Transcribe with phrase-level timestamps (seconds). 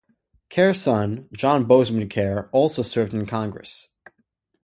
[0.49, 3.89] Kerr's son, John Bozman Kerr, also served in Congress.